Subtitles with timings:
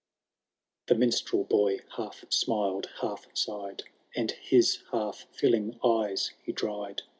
[0.87, 0.95] VII.
[0.95, 3.83] The minstrelrboy half smiled, half tigh'd.
[4.15, 7.03] And his half fillhig eyes he dried.